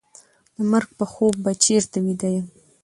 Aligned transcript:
د 0.55 0.57
مرګ 0.71 0.89
په 0.99 1.05
خوب 1.13 1.33
به 1.43 1.51
چېرته 1.63 1.97
ویده 2.05 2.29
یم 2.35 2.47